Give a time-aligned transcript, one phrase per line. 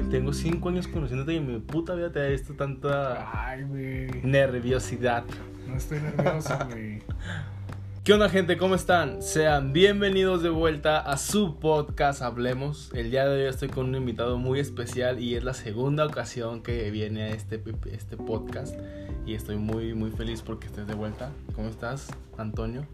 [0.00, 3.62] güey, tengo cinco años conociéndote y en mi puta vida te ha visto tanta Ay,
[3.64, 4.08] güey.
[4.22, 5.24] nerviosidad.
[5.66, 7.02] No estoy nervioso, güey.
[8.04, 8.56] ¿Qué onda gente?
[8.56, 9.22] ¿Cómo están?
[9.22, 12.90] Sean bienvenidos de vuelta a su podcast Hablemos.
[12.94, 16.62] El día de hoy estoy con un invitado muy especial y es la segunda ocasión
[16.62, 18.74] que viene a este, este podcast.
[19.26, 21.30] Y estoy muy muy feliz porque estés de vuelta.
[21.54, 22.86] ¿Cómo estás, Antonio?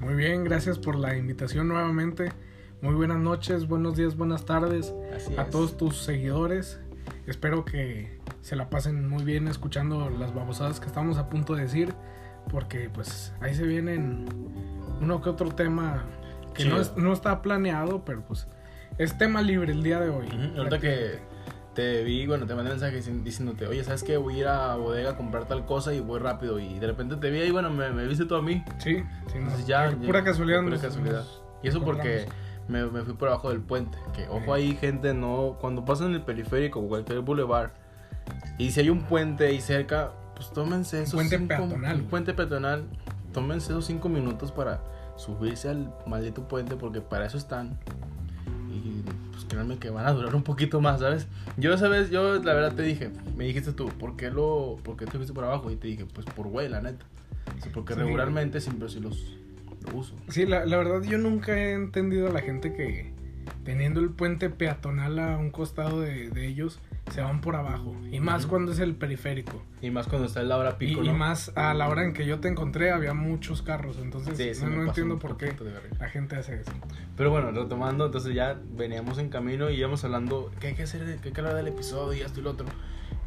[0.00, 2.32] Muy bien, gracias por la invitación nuevamente.
[2.80, 5.50] Muy buenas noches, buenos días, buenas tardes Así a es.
[5.50, 6.80] todos tus seguidores.
[7.26, 11.62] Espero que se la pasen muy bien escuchando las babosadas que estamos a punto de
[11.62, 11.94] decir.
[12.50, 14.24] Porque pues ahí se vienen
[15.02, 16.04] uno que otro tema
[16.54, 18.46] que no, es- no está planeado, pero pues
[18.96, 20.26] es tema libre el día de hoy.
[20.28, 21.18] Ujú, Ahorita que
[21.74, 24.16] te vi, bueno, te mandé mensaje diciéndote, oye, ¿sabes qué?
[24.16, 26.58] Voy a ir a bodega a comprar tal cosa y voy rápido.
[26.58, 28.64] Y de repente te vi y bueno, me, me viste tú a mí.
[28.78, 30.58] Sí, sí, no, Entonces ya, por ya- pura casualidad.
[30.60, 31.18] Pura nos- casualidad.
[31.18, 32.47] nos Y eso porque encontramos.
[32.68, 33.98] Me, me fui por abajo del puente.
[34.14, 35.56] Que ojo ahí, gente, no.
[35.60, 37.70] Cuando pasan el periférico o cualquier boulevard
[38.58, 41.14] y si hay un puente ahí cerca, pues tómense esos.
[41.14, 41.96] puente cinco- peatonal.
[42.00, 42.84] Un puente peatonal.
[43.32, 44.80] Tómense esos cinco minutos para
[45.16, 47.78] subirse al maldito puente porque para eso están.
[48.72, 49.02] Y
[49.32, 51.26] pues créanme que van a durar un poquito más, ¿sabes?
[51.56, 54.96] Yo esa vez, yo la verdad te dije, me dijiste tú, ¿por qué lo, por
[54.96, 55.70] qué te fuiste por abajo?
[55.70, 57.04] Y te dije, pues por güey, la neta.
[57.58, 58.00] O sea, porque Sí.
[58.00, 59.34] regularmente siempre sí los
[59.90, 60.14] lo uso.
[60.28, 63.12] Sí, la, la verdad yo nunca he entendido a la gente que
[63.64, 66.80] teniendo el puente peatonal a un costado de, de ellos,
[67.12, 67.94] se van por abajo.
[68.10, 69.62] Y más cuando es el periférico.
[69.80, 71.14] Y más cuando está en la hora pico, y ¿no?
[71.14, 73.98] más a la hora en que yo te encontré había muchos carros.
[74.00, 75.54] Entonces Sí, sí no, entiendo por qué
[75.98, 76.72] la gente hace eso.
[77.16, 81.02] Pero bueno, retomando, entonces ya veníamos en camino y íbamos hablando, ¿qué hay que hacer?
[81.20, 82.66] ¿Qué hay que hablar del episodio y esto y lo otro?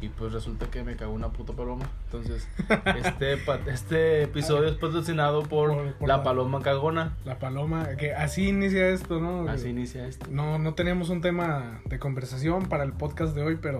[0.02, 1.88] Y pues resulta que me cagó una puta paloma.
[2.06, 2.46] Entonces,
[2.96, 3.38] este,
[3.70, 7.16] este episodio es patrocinado por, Por- por la, la- paloma cagona.
[7.24, 9.48] La paloma, que así inicia esto, ¿no?
[9.48, 10.26] Así inicia esto.
[10.28, 13.78] No, no tenemos un tema de conversación para el podcast de hoy, pero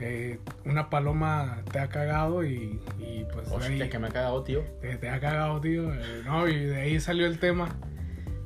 [0.00, 4.42] eh, una paloma te ha cagado y, y pues Hostia, ahí- que me ha cagado,
[4.44, 4.60] tío.
[4.82, 5.94] Te, te ha cagado, tío.
[5.94, 7.70] eh, no, y de ahí salió el tema.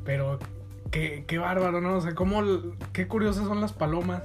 [0.04, 0.38] Pero
[0.92, 1.96] qué, qué bárbaro, ¿no?
[1.96, 2.42] O sea, cómo,
[2.92, 4.22] qué curiosas son las palomas.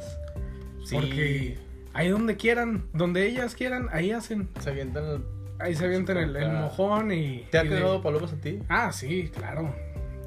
[0.85, 0.95] Sí.
[0.95, 1.57] Porque
[1.97, 4.49] ahí donde quieran, donde ellas quieran, ahí hacen.
[4.59, 5.23] Se avientan el...
[5.59, 7.47] Ahí se avientan el, el mojón y...
[7.49, 8.59] ¿Te ha cagado palomas a ti?
[8.69, 9.73] Ah, sí, claro.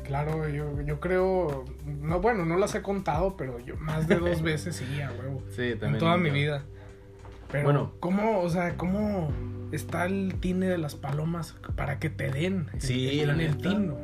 [0.03, 1.65] Claro, yo, yo creo...
[1.87, 5.45] No, bueno, no las he contado, pero yo más de dos veces sí, a huevo.
[5.51, 5.95] Sí, también.
[5.95, 6.65] En toda mi vida.
[7.53, 7.93] Pero, Bueno.
[8.01, 9.31] ¿cómo, o sea, cómo
[9.71, 12.67] está el tine de las palomas para que te den?
[12.79, 13.97] Sí, el, el tino.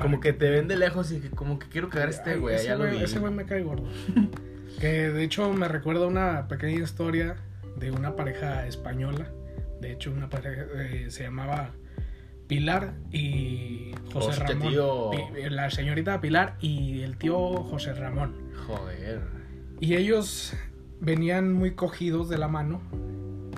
[0.00, 2.54] Como que te ven de lejos y que como que quiero cagar este güey.
[2.54, 3.88] Ese güey me cae gordo.
[4.80, 7.36] que de hecho me recuerda una pequeña historia
[7.76, 9.26] de una pareja española.
[9.80, 11.70] De hecho, una pareja eh, se llamaba
[12.46, 14.70] Pilar y José Hostia, Ramón.
[14.70, 15.10] tío.
[15.50, 18.34] La señorita Pilar y el tío José Ramón.
[18.66, 19.20] Joder.
[19.80, 20.54] Y ellos
[21.00, 22.80] venían muy cogidos de la mano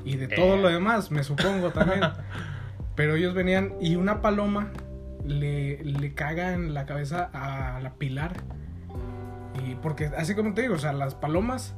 [0.05, 0.63] y de todo Eh.
[0.63, 2.01] lo demás, me supongo también.
[2.97, 4.73] Pero ellos venían y una paloma
[5.25, 8.33] le, le caga en la cabeza a la Pilar.
[9.65, 11.75] Y porque así como te digo, o sea, las palomas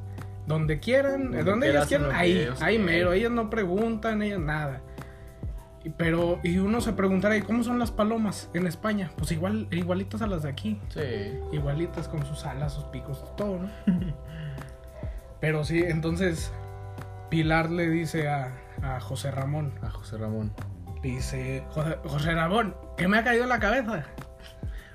[0.47, 4.81] donde quieran, Donde donde, ellas quieran, ahí, ahí mero, ellas no preguntan, ellas nada.
[5.97, 9.11] Pero, y uno se preguntará, ¿y cómo son las palomas en España?
[9.17, 10.99] Pues igual, igualitas a las de aquí Sí.
[11.53, 13.69] igualitas con sus alas, sus picos, todo, ¿no?
[15.39, 16.51] Pero sí, entonces
[17.29, 18.51] Pilar le dice a,
[18.81, 20.51] a José Ramón, A José Ramón.
[21.01, 24.05] dice, José, José Ramón, que me ha caído en la cabeza.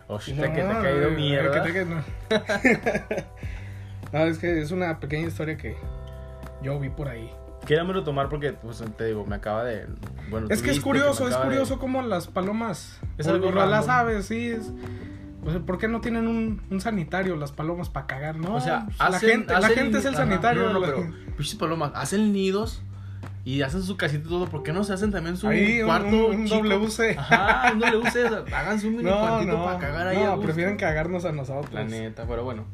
[0.08, 1.62] Hostia, No, que te ha caído mierda.
[1.62, 2.02] que te- no.
[4.12, 5.76] No, es que es una pequeña historia que
[6.62, 7.30] yo vi por ahí.
[7.66, 9.86] Quéramelo tomar porque, pues, te digo, me acaba de...
[10.30, 13.52] Bueno, Es que es curioso, es acaba de- curioso cómo las palomas, Es algo o
[13.52, 13.90] las random.
[13.90, 14.70] aves, sí, es...
[15.42, 18.36] pues, ¿Por qué no tienen un, un sanitario las palomas para cagar?
[18.36, 20.62] No, O sea, pues, hacen, la gente, la hacen- gente es el ajá, sanitario.
[20.66, 22.82] No, no, la- pero, pinches palomas, hacen nidos
[23.44, 24.46] y hacen su casita y todo.
[24.46, 26.62] ¿Por qué no se hacen también su Ahí, un- cuarto un, un chico?
[26.68, 27.16] WC.
[27.18, 28.24] Ajá, un WC.
[28.24, 30.16] o sea, hagan su mini No, cuartito no, para cagar ahí.
[30.16, 31.72] a no, prefieren cagarnos a nosotros.
[31.74, 32.64] La neta, pero bueno.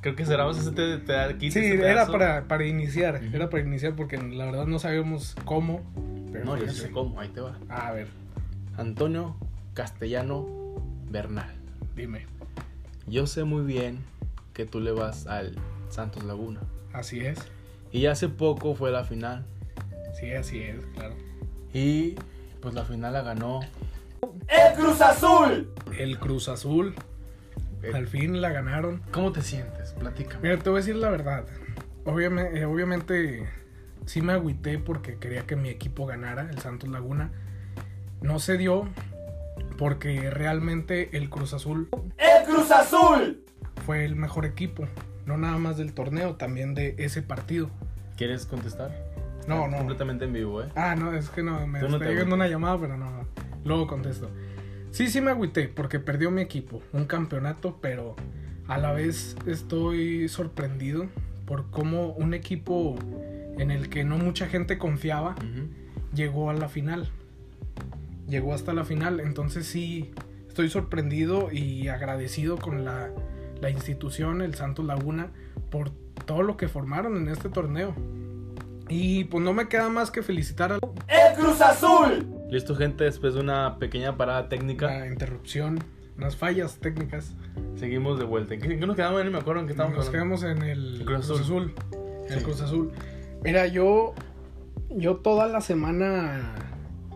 [0.00, 3.94] Creo que cerramos ese te, te, Sí, este era para, para iniciar, era para iniciar
[3.96, 5.82] porque la verdad no sabíamos cómo.
[6.30, 7.56] Pero No, yo sé cómo, ahí te va.
[7.68, 8.06] A ver,
[8.76, 9.34] Antonio
[9.74, 10.46] Castellano
[11.10, 11.52] Bernal.
[11.96, 12.26] dime.
[13.08, 13.98] Yo sé muy bien
[14.52, 15.56] que tú le vas al
[15.88, 16.60] Santos Laguna.
[16.92, 17.38] Así es,
[17.90, 19.44] Y hace poco fue la final.
[20.14, 21.14] Sí, así es, claro.
[21.72, 22.14] Y
[22.60, 23.60] pues la final la ganó.
[24.48, 25.72] ¡El Cruz Azul!
[25.96, 26.94] El Cruz Azul,
[27.82, 29.02] Eh, al fin la ganaron.
[29.12, 29.92] ¿Cómo te sientes?
[29.92, 30.40] Platícame.
[30.42, 31.44] Mira, te voy a decir la verdad.
[32.04, 33.48] Obviamente, obviamente
[34.06, 37.30] sí me agüité porque quería que mi equipo ganara, el Santos Laguna.
[38.20, 38.88] No se dio
[39.76, 43.44] porque realmente el Cruz Azul ¡El Cruz Azul!
[43.86, 44.88] fue el mejor equipo
[45.24, 47.68] no nada más del torneo, también de ese partido.
[48.16, 48.90] ¿Quieres contestar?
[49.48, 49.78] No, Está no.
[49.78, 50.68] Completamente en vivo, ¿eh?
[50.76, 53.26] Ah, no, es que no, me no está llegando una llamada, pero no,
[53.64, 54.30] luego contesto.
[54.90, 58.16] Sí, sí me agüité porque perdió mi equipo, un campeonato, pero
[58.66, 61.06] a la vez estoy sorprendido
[61.46, 62.96] por cómo un equipo
[63.58, 65.34] en el que no mucha gente confiaba
[66.14, 67.10] llegó a la final.
[68.28, 70.12] Llegó hasta la final, entonces sí
[70.48, 73.10] estoy sorprendido y agradecido con la,
[73.60, 75.30] la institución, el Santos Laguna,
[75.70, 75.90] por
[76.26, 77.94] todo lo que formaron en este torneo.
[78.88, 82.26] Y pues no me queda más que felicitar a El Cruz Azul.
[82.50, 85.78] Listo, gente, después de una pequeña parada técnica, la interrupción,
[86.16, 87.32] unas fallas técnicas.
[87.76, 88.54] seguimos de vuelta.
[88.54, 89.24] ¿En qué, en qué nos quedamos?
[89.24, 90.36] No me acuerdo en qué estábamos Nos hablando.
[90.38, 91.74] quedamos en el Cruz Cruz, Azul.
[91.74, 91.74] Azul.
[92.30, 92.44] El Sí.
[92.44, 92.92] Cruz Azul.
[93.44, 94.14] Mira, yo,
[94.90, 96.54] yo toda la semana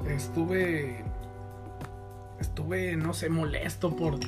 [0.08, 1.02] estuve,
[2.40, 4.18] estuve, no sé, molesto por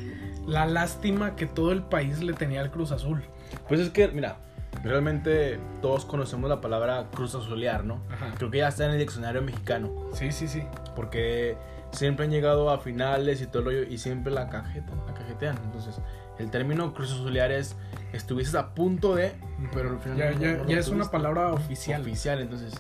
[0.47, 3.23] la lástima que todo el país le tenía al Cruz Azul.
[3.69, 4.39] Pues es que, mira,
[4.83, 8.01] realmente todos conocemos la palabra cruz azulear, ¿no?
[8.11, 8.33] Ajá.
[8.37, 9.91] Creo que ya está en el diccionario mexicano.
[10.13, 10.63] Sí, sí, sí.
[10.97, 11.57] Porque
[11.93, 15.57] siempre han llegado a finales y todo lo y siempre la cajetan, la cajetean.
[15.65, 15.97] Entonces,
[16.39, 17.77] el término cruz azulear es
[18.13, 19.33] estuviste a punto de,
[19.73, 22.01] pero al final Ya, no- ya, no ya es una palabra oficial.
[22.03, 22.41] oficial.
[22.41, 22.75] Entonces,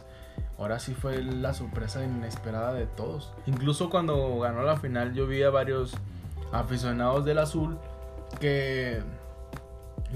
[0.58, 3.32] ahora sí fue la sorpresa inesperada de todos.
[3.46, 5.94] Incluso cuando ganó la final, yo vi a varios
[6.52, 7.78] aficionados del azul
[8.40, 9.00] que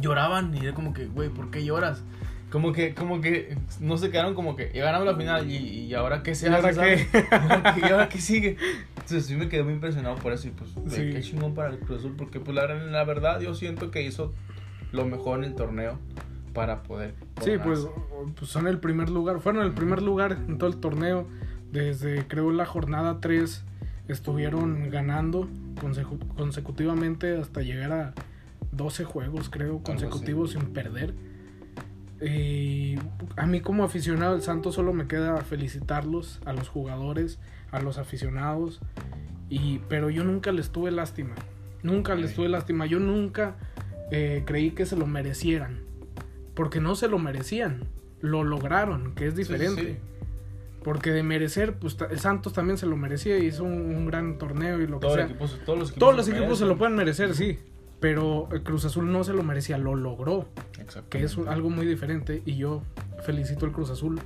[0.01, 2.03] lloraban y era como que, güey, ¿por qué lloras?
[2.51, 5.95] Como que, como que, no se quedaron como que, ya ganamos la final y, y
[5.95, 7.09] ahora qué se ¿Y ahora hace, ¿sabes?
[7.13, 8.57] ¿Y ahora qué- y ahora qué sigue?
[8.95, 11.11] Entonces sí me quedé muy impresionado por eso y pues, Sí.
[11.13, 14.33] qué chingón para el Cruz Azul porque pues la, la verdad yo siento que hizo
[14.93, 15.99] lo mejor en el torneo
[16.55, 17.15] para poder
[17.45, 17.87] Sí, pues,
[18.37, 19.41] pues son el primer lugar.
[19.41, 21.27] Fueron el primer lugar en todo el torneo.
[21.71, 23.63] Desde creo la jornada 3
[24.09, 25.47] estuvieron ganando
[25.81, 28.15] consecu- consecutivamente hasta llegar a
[28.73, 31.15] 12 juegos, creo, consecutivos sin perder.
[32.21, 32.97] Y
[33.37, 37.39] a mí como aficionado del Santos solo me queda felicitarlos a los jugadores,
[37.71, 38.81] a los aficionados.
[39.49, 41.35] Y, pero yo nunca les tuve lástima.
[41.83, 42.87] Nunca les tuve lástima.
[42.87, 43.57] Yo nunca
[44.11, 45.81] eh, creí que se lo merecieran.
[46.55, 47.85] Porque no se lo merecían.
[48.21, 49.83] Lo lograron, que es sí, diferente.
[49.83, 49.97] sí.
[50.83, 54.81] Porque de merecer, pues Santos también se lo merecía y hizo un, un gran torneo
[54.81, 55.37] y lo que Todo el sea.
[55.37, 57.59] equipo- todos los equipos, Todos los se equipos se lo pueden merecer, sí.
[58.01, 60.49] Pero el Cruz Azul no se lo merecía, lo logró.
[60.79, 61.11] Exacto.
[61.11, 62.43] Que es algo muy diferente.
[62.47, 62.83] Y yo
[63.25, 64.21] felicito al Cruz Azul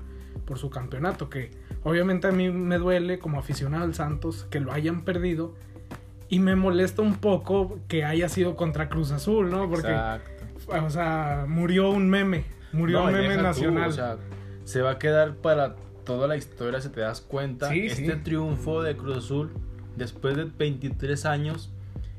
[0.45, 1.31] por su campeonato.
[1.31, 1.51] Que
[1.83, 5.55] obviamente a mí me duele como aficionado al Santos que lo hayan perdido.
[6.29, 9.69] Y me molesta un poco que haya sido contra Cruz Azul, ¿no?
[9.69, 10.85] Porque, Exacto.
[10.87, 12.45] o sea, murió un meme.
[12.73, 13.89] Murió No, un meme tú, nacional.
[13.91, 14.17] o sea,
[14.65, 17.69] se va a quedar para toda la historia, si te das cuenta.
[17.69, 18.21] Sí, este sí.
[18.23, 19.51] triunfo de Cruz Azul
[19.97, 21.71] después de 23 años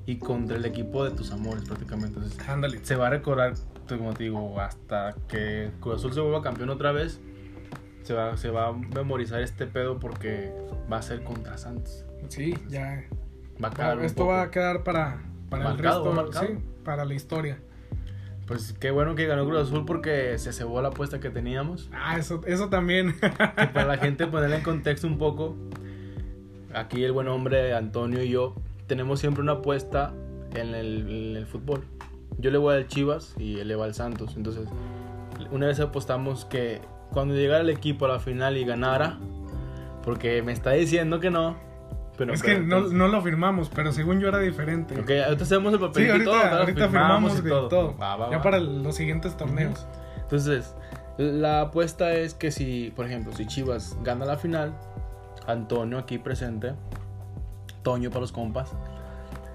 [0.06, 2.18] y contra el equipo de tus amores prácticamente.
[2.20, 2.80] Entonces, Ándale.
[2.84, 3.54] se va a recordar,
[3.88, 7.22] como te digo, hasta que Cruz Azul se vuelva campeón otra vez.
[8.04, 10.52] Se va, se va a memorizar este pedo porque
[10.92, 12.04] va a ser contra Santos.
[12.28, 13.06] Sí, ya.
[13.64, 16.48] Va a quedar un Esto va a quedar para, para el Marcado, resto, marcado.
[16.48, 16.54] sí,
[16.84, 17.60] para la historia.
[18.46, 21.90] Pues qué bueno que ganó Cruz Azul porque se cebó la apuesta que teníamos.
[21.94, 23.16] Ah, eso, eso también.
[23.22, 25.56] que para la gente ponerla en contexto un poco,
[26.74, 28.56] aquí el buen hombre Antonio y yo
[28.88, 30.14] tenemos siempre una apuesta
[30.56, 31.84] en el, en el fútbol.
[32.40, 34.34] Yo le voy al Chivas y él le va al Santos.
[34.38, 34.68] Entonces,
[35.52, 36.82] una vez apostamos que
[37.12, 39.20] cuando llegara el equipo a la final y ganara,
[40.04, 41.56] porque me está diciendo que no,
[42.18, 45.00] pero es pero que no, entonces- no lo firmamos, pero según yo era diferente.
[45.00, 47.98] Ok, ahorita hacemos el Sí, papel y ahorita, todo, ahorita firmamos, y de todo.
[47.98, 48.44] Va, va, ya va.
[48.44, 49.86] para los siguientes torneos.
[50.22, 50.76] Entonces,
[51.18, 54.74] la apuesta es que si, por ejemplo, si Chivas gana la final,
[55.48, 56.74] Antonio aquí presente,
[57.84, 58.72] Toño para los compas,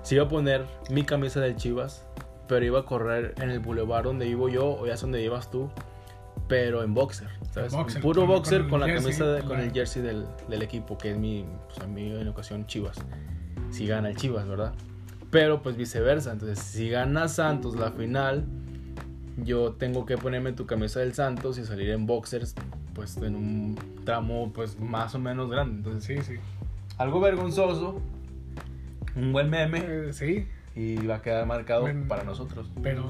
[0.02, 2.06] se iba a poner mi camisa del Chivas,
[2.46, 5.50] pero iba a correr en el boulevard donde vivo yo, o ya es donde ibas
[5.50, 5.68] tú,
[6.46, 7.72] pero en boxer, ¿sabes?
[7.74, 10.62] Boxer, puro con- boxer con con, la jersey, camisa, de- con el jersey del, del
[10.62, 12.96] equipo, que es mi, pues a mí en ocasión Chivas,
[13.70, 14.72] si gana el Chivas, ¿verdad?
[15.30, 18.46] Pero pues viceversa, entonces si gana Santos la final,
[19.36, 22.54] yo tengo que ponerme tu camisa del Santos y salir en boxers,
[22.94, 25.76] pues en un tramo pues más o menos grande.
[25.76, 26.40] Entonces, Sí, sí.
[26.96, 28.00] algo vergonzoso,
[29.18, 32.70] un buen meme Eh, sí, y va a quedar marcado para nosotros.
[32.82, 33.04] pero...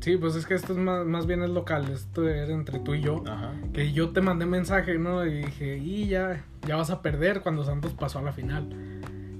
[0.00, 1.90] Sí, pues es que esto es más, más bien es local.
[1.90, 3.24] Esto era entre tú y yo.
[3.26, 3.52] Ajá.
[3.72, 5.24] Que yo te mandé mensaje, ¿no?
[5.24, 8.68] Y dije, y ya, ya vas a perder cuando Santos pasó a la final.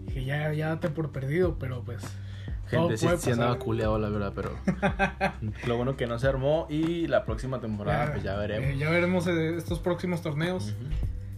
[0.06, 2.02] Dije, ya, ya date por perdido, pero pues...
[2.68, 4.52] Gente, sí, sí andaba culeado la verdad, pero
[5.66, 8.70] lo bueno que no se armó y la próxima temporada pues ya veremos.
[8.70, 10.74] eh, ya veremos eh, estos próximos torneos.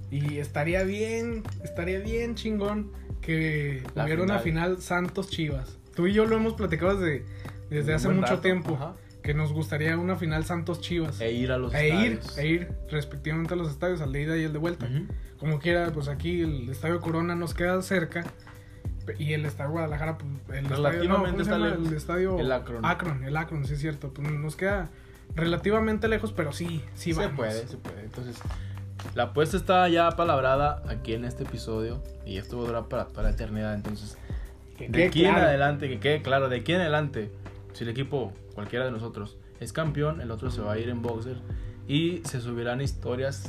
[0.09, 2.93] Y estaría bien, estaría bien chingón
[3.27, 4.77] que La hubiera una final.
[4.77, 5.77] final Santos Chivas.
[5.95, 8.75] Tú y yo lo hemos platicado desde, hace mucho rato, tiempo.
[8.75, 8.95] ajá.
[9.23, 11.21] que nos gustaría una final Santos Chivas.
[11.21, 12.39] E ir a los E ir, estadios.
[12.39, 14.89] e ir respectivamente a los estadios, al de ida y el de vuelta.
[15.41, 18.25] Como quiera, pues aquí el Estadio Corona nos queda cerca.
[19.19, 21.89] Y el Estadio Guadalajara, pues el estadio, no, Relativamente ¿cómo se está.
[21.89, 22.85] El estadio El Akron.
[22.85, 24.13] Akron, el Akron, sí es cierto.
[24.13, 24.89] Pues nos queda
[25.35, 27.37] relativamente lejos, pero sí, sí se vamos.
[27.37, 28.03] puede, se puede.
[28.05, 28.37] Entonces,
[29.15, 33.09] la apuesta está ya palabrada aquí en este episodio y esto va a durar para,
[33.09, 33.75] para la eternidad.
[33.75, 34.19] Entonces,
[34.77, 35.49] Que de aquí en claro.
[35.49, 37.31] adelante, que quede claro, de aquí en adelante,
[37.73, 41.03] si el equipo, cualquiera de nosotros, es campeón, el otro se va a ir en
[41.03, 41.37] boxer
[41.89, 43.45] y se subirán historias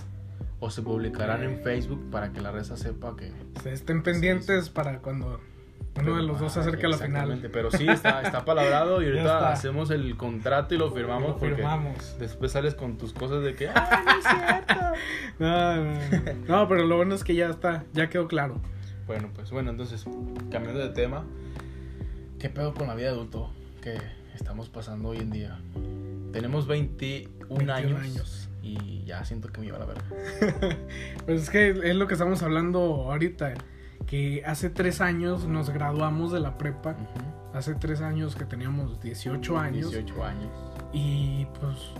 [0.60, 5.00] o se publicarán en Facebook para que la reza sepa que Se estén pendientes para
[5.00, 5.39] cuando
[6.00, 7.50] uno de los dos se Ah, acerque a la final.
[7.51, 11.56] Pero sí, está, está palabrado y ahorita hacemos el contrato y lo firmamos Lo porque
[11.56, 12.16] firmamos.
[12.20, 13.75] después sales con tus cosas de que, ¡ay,
[14.06, 14.75] no es cierto!
[15.39, 16.00] No, no, no.
[16.48, 18.60] No, pero lo bueno es que ya está, ya quedó claro.
[19.06, 20.04] Bueno, pues bueno, entonces,
[20.51, 21.24] cambiando de tema,
[22.39, 23.51] ¿qué pedo con la vida de adulto
[23.82, 23.98] que
[24.36, 25.60] estamos pasando hoy en día?
[26.34, 28.50] Tenemos 21, 21 años, años.
[28.63, 30.04] y ya siento que me iba a la verga.
[31.25, 32.80] Pues es que es lo que estamos hablando
[33.12, 33.54] ahorita.
[34.08, 36.96] Que hace tres años nos graduamos de la prepa.
[37.54, 39.92] Hace tres años que teníamos 18 años.
[39.92, 40.50] 18 años.
[40.94, 41.92] Y pues.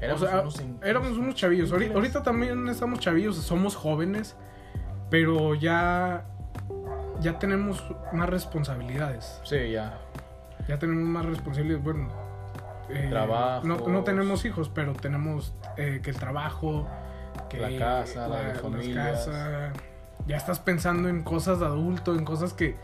[0.00, 1.72] Éramos o sea, unos éramos unos chavillos.
[1.72, 4.36] Ahorita, ahorita también estamos chavillos, somos jóvenes.
[5.08, 6.26] Pero ya.
[7.20, 9.40] Ya tenemos más responsabilidades.
[9.44, 9.98] Sí, ya.
[10.68, 11.82] Ya tenemos más responsabilidades.
[11.84, 12.08] Bueno.
[12.90, 13.64] eh, Trabajos.
[13.64, 16.88] No, no tenemos hijos, pero tenemos eh, que el trabajo.
[17.48, 19.26] Que La casa, la familias.
[19.26, 19.72] casas.
[20.26, 22.76] Ya estás pensando en cosas de adulto, en cosas que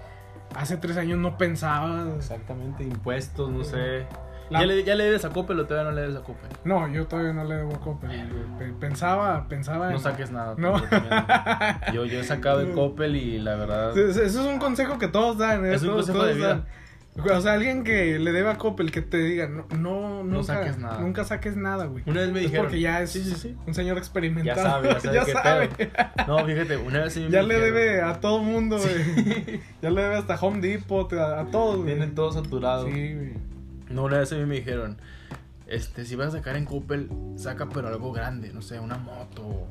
[0.54, 2.08] hace tres años no pensabas.
[2.16, 4.06] Exactamente, impuestos, no sé.
[4.50, 6.50] La- ¿Ya, le, ¿Ya le debes a Coppel o todavía no le debes a Coppel?
[6.64, 8.11] No, yo todavía no le debo a Coppel.
[8.58, 10.54] Pe- Pensaba, pensaba No en- saques nada.
[10.58, 10.75] No.
[10.80, 11.14] tú también.
[11.94, 13.96] Yo, yo he sacado en Coppel y la verdad...
[13.96, 15.64] Eso es un consejo que todos dan.
[15.64, 15.75] ¿eh?
[15.75, 16.49] Es un Todos- consejo todos de vida.
[16.49, 16.64] dan.
[17.14, 20.78] O sea, alguien que le debe a Coppel que te diga, no, no, nunca, saques
[20.78, 20.99] nada.
[21.00, 22.02] Nunca saques nada, güey.
[22.07, 22.64] Una vez me dijeron...
[22.66, 23.57] porque ya es Sí, sí, sí.
[23.66, 24.62] un señor Ya experimentado.
[24.62, 25.69] sabe, ya sabe qué sabe.
[25.69, 25.90] pedo.
[26.26, 29.61] No, fíjate, una vez sí me Ya le dijeron, debe a todo mundo, güey.
[29.83, 31.88] Ya le debe hasta Home Depot, a, a todos, güey.
[31.88, 32.87] Tienen todo saturado.
[32.87, 33.33] Sí, güey.
[33.90, 34.97] No, una vez a mí me dijeron,
[35.66, 39.66] este, si vas a sacar en Coppel, saca pero algo grande, no sé, una moto,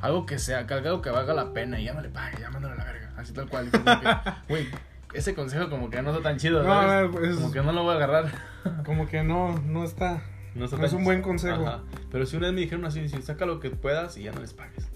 [0.00, 3.10] algo que sea, algo que valga la pena y llámale, pague, llámandole a la verga,
[3.16, 3.68] así tal cual.
[4.48, 4.68] Güey,
[5.14, 7.10] ese consejo como que no está tan chido, No, ¿sabes?
[7.10, 8.32] no, es- Como que no lo voy a agarrar.
[8.84, 10.22] Como que no, no está.
[10.54, 11.66] No, está No es tan- un buen consejo.
[11.66, 11.82] Ajá.
[12.10, 14.40] Pero si una vez me dijeron así, si saca lo que puedas y ya no
[14.40, 14.88] les pagues.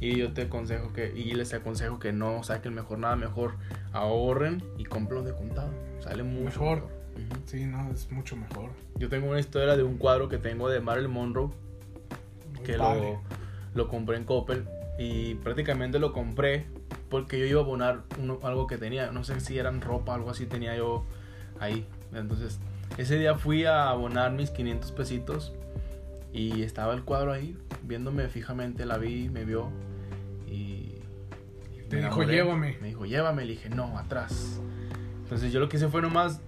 [0.00, 3.54] Y yo te aconsejo que, y les aconsejo que no saquen mejor nada, mejor
[3.92, 5.70] ahorren y compren de contado.
[6.00, 6.88] Sale mucho Mejor.
[7.44, 8.70] Sí, no, es mucho mejor.
[8.96, 11.50] Yo tengo una historia de un cuadro que tengo de Marilyn Monroe
[12.54, 13.18] Muy que padre.
[13.74, 14.64] lo, lo compré en Coppel
[14.98, 16.66] y prácticamente lo compré
[17.12, 20.30] porque yo iba a abonar uno- algo que tenía, no sé si eran ropa, algo
[20.30, 21.04] así tenía yo
[21.60, 21.86] ahí.
[22.14, 22.58] Entonces,
[22.96, 25.52] ese día fui a abonar mis 500 pesitos
[26.32, 29.68] y estaba el cuadro ahí, viéndome fijamente, la vi, me vio
[30.48, 30.94] y...
[31.90, 32.22] Te me dijo.
[32.24, 32.78] "Llévame".
[32.80, 34.58] Me dijo, llévame, le dije, no, atrás.
[35.24, 36.40] Entonces yo lo que hice fue nomás,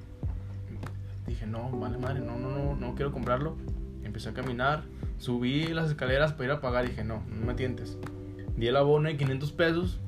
[1.26, 3.56] dije, no, vale madre, no, no, no, no quiero comprarlo.
[4.02, 4.84] Empecé a caminar,
[5.18, 7.98] subí las escaleras para ir a pagar y dije, no, no me tientes.
[8.56, 10.00] Di el abono de 500 pesos,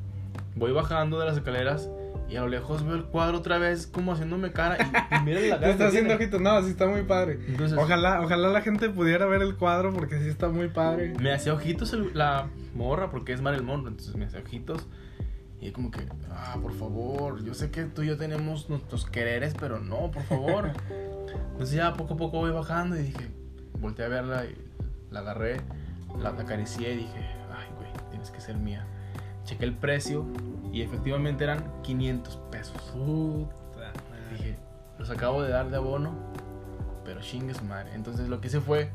[0.56, 1.88] voy bajando de las escaleras
[2.28, 5.48] y a lo lejos veo el cuadro otra vez como haciéndome cara y, y miren
[5.50, 6.40] la Te cara está que haciendo ojitos.
[6.40, 7.38] No, sí está muy padre.
[7.46, 11.14] Entonces, Ojalá, ojalá la gente pudiera ver el cuadro porque sí está muy padre.
[11.20, 14.86] me hacía ojitos el- la morra porque es Marilyn Monroe, entonces me hacía ojitos.
[15.60, 19.54] Y como que, ah, por favor, yo sé que tú y yo tenemos nuestros quereres,
[19.58, 20.70] pero no, por favor.
[21.52, 23.28] Entonces ya poco a poco voy bajando y dije,
[23.80, 24.54] volteé a verla y
[25.10, 25.60] la agarré,
[26.20, 27.18] la, la acaricié y dije,
[27.50, 28.86] ay, güey, tienes que ser mía.
[29.47, 30.26] Chequé el precio
[30.73, 32.76] y efectivamente eran 500 pesos.
[32.93, 33.93] Puta.
[34.31, 34.57] Dije,
[34.99, 36.12] los acabo de dar de abono,
[37.05, 37.95] pero chingue su madre.
[37.95, 38.91] Entonces lo que hice fue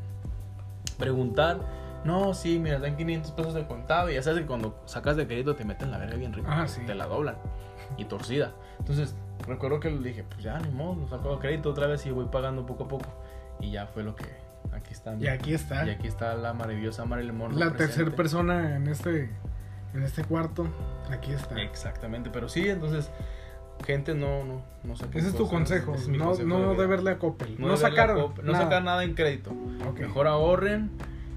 [1.00, 1.60] preguntar.
[2.04, 4.10] No, sí, mira, dan 500 pesos de contado.
[4.10, 6.48] Y ya sabes que cuando sacas de crédito te meten la verga bien rico.
[6.50, 6.82] Ah, sí.
[6.86, 7.36] Te la doblan.
[7.98, 8.54] Y torcida.
[8.80, 9.16] Entonces,
[9.48, 12.12] recuerdo que le dije, pues ya, ni modo, lo saco de crédito otra vez y
[12.12, 13.10] voy pagando poco a poco.
[13.60, 14.26] Y ya fue lo que.
[14.72, 15.16] Aquí está.
[15.16, 15.86] Y aquí está.
[15.86, 17.60] Y aquí está la maravillosa Marilyn Monroe.
[17.60, 19.30] La tercera persona en este,
[19.94, 20.68] en este cuarto.
[21.10, 21.62] Aquí está.
[21.62, 23.10] Exactamente, pero sí, entonces,
[23.86, 25.96] gente, no, no, no saquen Ese es tu consejo.
[25.96, 27.56] es No, consejo no deberle a Coppel.
[27.60, 28.64] No, sacar, a Coppel, no nada.
[28.66, 29.52] sacar nada en crédito.
[30.00, 30.92] Mejor ahorren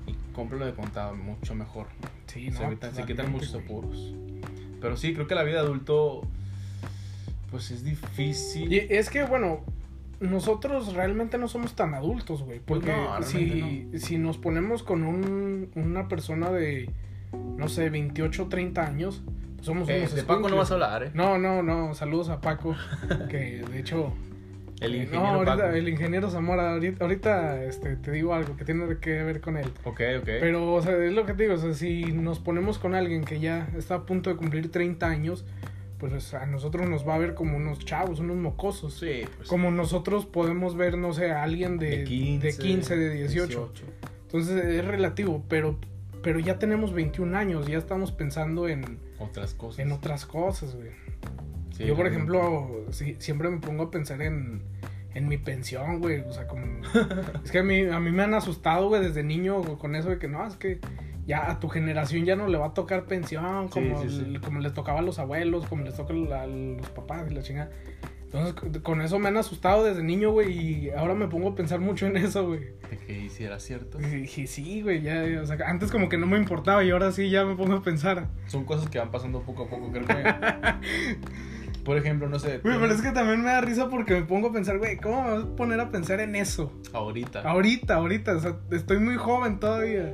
[0.07, 1.87] y cómprenlo de contado, mucho mejor.
[2.27, 4.13] Sí, se, no, evitan- se quitan muchos apuros.
[4.81, 6.23] Pero sí, creo que la vida de adulto,
[7.51, 8.73] pues es difícil.
[8.73, 9.61] Y es que, bueno,
[10.21, 12.61] nosotros realmente no somos tan adultos, güey.
[12.61, 16.91] Pues Porque no, si, si nos ponemos con un, una persona de,
[17.57, 19.23] no sé, 28 o 30 años,
[19.57, 21.11] pues somos Eh, unos de Paco no vas a hablar, ¿eh?
[21.15, 21.95] No, no, no.
[21.95, 22.75] Saludos a Paco,
[23.31, 24.13] que de hecho
[24.81, 25.69] El Eh, ingeniero No, ahorita, Paco.
[25.77, 29.67] el ingeniero Zamora, ahorita, ahorita, este, te digo algo que tiene que ver con él.
[29.85, 30.25] Ok, ok.
[30.27, 33.25] Pero, o sea, es lo que te digo, o sea, si nos ponemos con alguien
[33.25, 35.47] que ya está a punto de cumplir 30 años,
[35.99, 38.95] pues a nosotros nos va a ver como unos chavos, unos mocosos.
[38.99, 39.49] sí, pues.
[39.49, 43.73] Como nosotros podemos ver, no sé, a alguien de, de 15, de, 18.
[44.27, 45.79] Entonces es relativo, pero,
[46.25, 49.79] pero ya tenemos 21 años, ya estamos pensando en, Otras cosas.
[49.79, 50.89] en otras cosas, güey.
[51.77, 54.63] Sí, Yo, por ejemplo, sí, siempre me pongo a pensar en,
[55.15, 56.21] en mi pensión, güey.
[56.21, 56.65] O sea, como...
[57.45, 60.19] es que a mí, a mí me han asustado, güey, desde niño con eso de
[60.19, 60.81] que no, es que
[61.27, 64.25] ya a tu generación ya no le va a tocar pensión como, Sí, sí, sí.
[64.35, 67.43] el- como les tocaba a los abuelos, como les toca a los papás y la
[67.43, 67.71] chingada.
[68.25, 71.79] Entonces, con- eso me han asustado desde niño, güey, y ahora me pongo a pensar
[71.79, 72.61] mucho en eso, güey.
[72.91, 74.01] De que hiciera cierto.
[74.01, 76.91] Y dije, sí, güey, ya, ya, o sea, antes como que no me importaba y
[76.91, 78.27] ahora sí ya me pongo a pensar.
[78.49, 80.15] Son cosas que van pasando poco a poco, creo que.
[81.85, 82.59] por ejemplo, no sé.
[82.59, 85.23] Güey, pero es que también me da risa porque me pongo a pensar, güey, ¿cómo
[85.23, 86.73] me vas a poner a pensar en eso?
[86.93, 87.43] Ahorita.
[87.43, 90.13] Ahorita, ahorita, o sea, estoy muy joven todavía.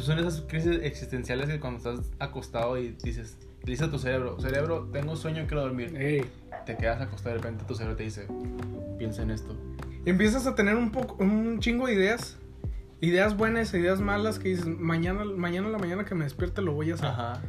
[0.00, 3.98] Pues son esas crisis existenciales que cuando estás acostado y dices, le dices a tu
[3.98, 5.94] cerebro, cerebro, tengo sueño, quiero dormir.
[5.94, 6.24] Ey.
[6.64, 8.26] Te quedas acostado y de repente tu cerebro te dice,
[8.96, 9.54] piensa en esto.
[10.06, 12.38] Y empiezas a tener un poco, un chingo de ideas.
[13.02, 16.72] Ideas buenas, ideas malas que dices, mañana, mañana a la mañana que me despierte lo
[16.72, 17.08] voy a hacer.
[17.08, 17.42] Ajá.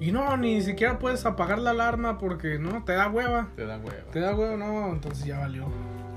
[0.00, 3.50] Y no, ni siquiera puedes apagar la alarma porque no, te da hueva.
[3.54, 4.10] Te da hueva.
[4.12, 5.66] Te da hueva, no, entonces ya valió.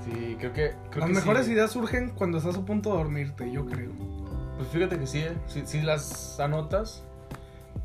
[0.06, 0.72] Sí, creo que.
[0.90, 1.52] Creo Las que mejores sí.
[1.52, 4.21] ideas surgen cuando estás a punto de dormirte, yo creo.
[4.62, 5.32] Pues fíjate que sí, ¿eh?
[5.48, 7.02] si, si las anotas,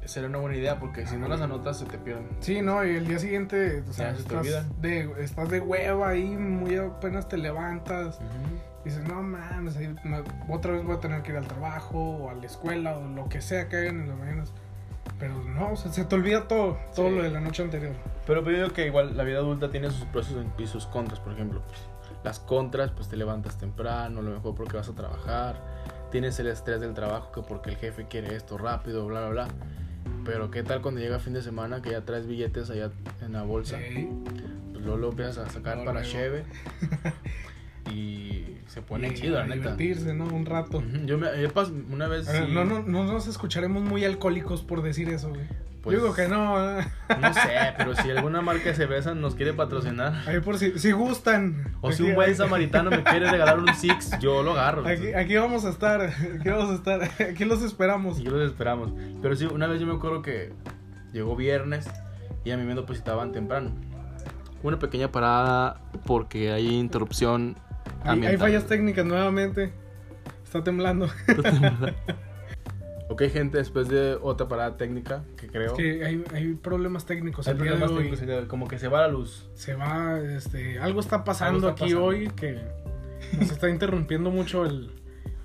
[0.06, 2.28] sería una buena idea porque si no las anotas se te pierden.
[2.40, 5.60] Sí, no, y el día siguiente, o sea, Ya, se te estás, de, estás de
[5.60, 8.20] hueva ahí, muy apenas te levantas.
[8.86, 9.76] Dices, no mames,
[10.48, 13.28] otra vez voy a tener que ir al trabajo o a la escuela o lo
[13.28, 14.54] que sea que hagan en las mañanas.
[15.20, 17.16] Pero no, o sea, se te olvida todo, todo Sí.
[17.16, 17.94] lo de la noche anterior.
[18.28, 21.34] Pero yo digo que igual la vida adulta tiene sus pros y sus contras, por
[21.34, 21.64] ejemplo.
[22.24, 25.56] Las contras, pues te levantas temprano, a lo mejor porque vas a trabajar.
[26.12, 29.48] Tienes el estrés del trabajo que porque el jefe quiere esto rápido, bla, bla, bla.
[30.26, 32.92] Pero qué tal cuando llega fin de semana que ya traes billetes allá
[33.22, 33.78] en la bolsa.
[33.78, 34.10] Sí.
[34.72, 36.08] Pues luego lo empiezas a sacar para luego.
[36.08, 36.46] cheve.
[37.92, 38.37] y
[38.68, 39.56] se pone Y chido, la neta.
[39.76, 40.26] divertirse, ¿no?
[40.26, 40.84] Un rato.
[41.06, 42.28] Yo me, yo pas- una vez.
[42.28, 45.42] A ver, sí- no, no, no nos escucharemos muy alcohólicos por decir eso, güey.
[45.82, 46.80] Pues- digo que no.
[46.80, 46.86] ¿eh?
[47.22, 50.14] No sé, pero si alguna marca de cerveza nos quiere patrocinar.
[50.28, 51.74] Ahí por si, si gustan.
[51.82, 54.86] O si Aquí- un buen samaritano me quiere regalar un Six, yo lo agarro.
[54.86, 56.02] Aquí, aquí vamos a estar,
[56.40, 57.02] aquí vamos a estar,
[57.32, 58.20] aquí los esperamos.
[58.22, 58.92] Yo los esperamos.
[59.22, 60.52] Pero sí, una vez yo me acuerdo que
[61.14, 61.88] llegó viernes
[62.44, 63.72] y a mí me depositaban temprano.
[64.64, 67.56] Una pequeña parada porque hay interrupción.
[68.08, 69.72] Hay, fallas técnicas nuevamente.
[70.44, 71.08] Está temblando.
[73.10, 75.76] Ok, gente, después de otra parada técnica que creo.
[75.76, 77.48] Que hay, hay problemas técnicos.
[77.48, 78.18] hay el día de problemas hoy.
[78.18, 79.48] técnicos, como que se va la luz.
[79.56, 82.06] Se va, este, algo está pasando Algo está aquí pasando.
[82.06, 82.60] hoy que
[83.40, 84.92] nos está interrumpiendo mucho el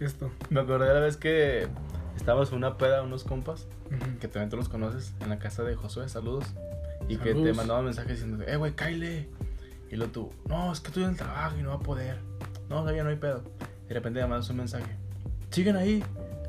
[0.01, 0.31] esto.
[0.51, 1.68] Me acordé de la vez que
[2.16, 3.66] estábamos en una peda, unos compas,
[4.20, 6.44] que también tú los conoces, en la casa de Josué, saludos.
[7.09, 9.29] Y que te mandaban mensajes diciendo, eh, güey, Kyle.
[9.90, 12.18] Y luego tú, no, es que estoy en el trabajo y no va a poder.
[12.72, 13.42] No, todavía no hay pedo.
[13.87, 14.87] De repente le mandas un mensaje,
[15.50, 16.02] siguen ahí.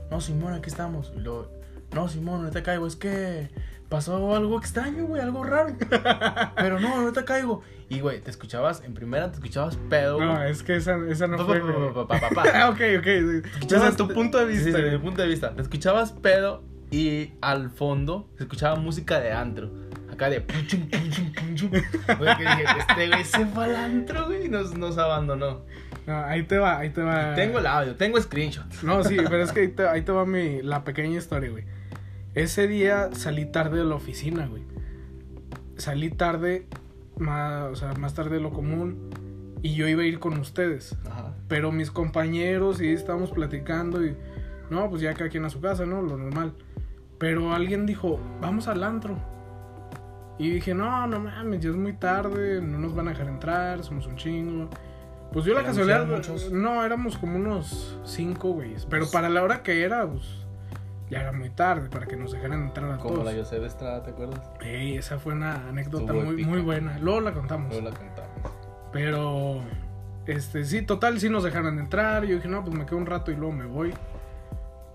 [0.09, 1.11] No, Simón, aquí estamos.
[1.17, 1.51] Y luego,
[1.93, 3.49] no, Simón, no te caigo, es que
[3.89, 5.75] pasó algo extraño, güey, algo raro.
[6.55, 7.61] Pero no, no te caigo.
[7.89, 10.17] Y, güey, te escuchabas, en primera te escuchabas pedo.
[10.17, 10.49] No, güey.
[10.49, 11.61] es que esa, esa no fue.
[12.53, 13.05] Ah, ok, ok.
[13.67, 14.79] Desde tu punto de Sí, sí, vista.
[14.79, 15.53] desde mi punto de vista.
[15.53, 19.69] Te escuchabas pedo y al fondo se escuchaba música de antro.
[20.09, 20.39] Acá de.
[22.17, 25.65] Güey, que dije, este güey se fue al antro, güey, y nos, nos abandonó.
[26.05, 27.33] No, ahí te va, ahí te va.
[27.35, 28.65] Tengo el audio, tengo screenshot.
[28.83, 31.63] No, sí, pero es que ahí te, ahí te va mi, la pequeña historia, güey.
[32.33, 34.63] Ese día salí tarde de la oficina, güey.
[35.77, 36.67] Salí tarde,
[37.17, 39.09] más, o sea, más tarde de lo común.
[39.61, 40.97] Y yo iba a ir con ustedes.
[41.09, 41.33] Ajá.
[41.47, 44.17] Pero mis compañeros y estábamos platicando y...
[44.69, 46.01] No, pues ya cada quien a su casa, ¿no?
[46.01, 46.53] Lo normal.
[47.17, 49.17] Pero alguien dijo, vamos al antro.
[50.39, 53.83] Y dije, no, no mames, ya es muy tarde, no nos van a dejar entrar,
[53.83, 54.69] somos un chingo.
[55.33, 56.05] Pues yo la ¿Eran- casualidad...
[56.05, 56.51] muchos?
[56.51, 58.85] No, éramos como unos cinco, güeyes.
[58.85, 60.23] Pero para la hora que era, pues...
[61.09, 63.25] Ya era muy tarde para que nos dejaran entrar a Como todos.
[63.33, 64.49] la José Estrada, ¿te acuerdas?
[64.61, 66.49] Ey, esa fue una anécdota Estuvo muy, épica.
[66.49, 66.97] muy buena.
[66.99, 67.69] Luego la contamos.
[67.71, 68.51] Luego la contamos.
[68.91, 69.61] Pero,
[70.25, 72.23] este, sí, total, sí nos dejaron entrar.
[72.25, 73.93] Yo dije, no, pues me quedo un rato y luego me voy.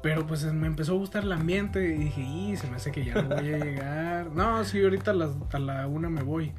[0.03, 3.05] Pero pues me empezó a gustar el ambiente y dije, y se me hace que
[3.05, 4.27] ya no voy a llegar.
[4.33, 6.53] No, sí, ahorita a, las- a la una me voy.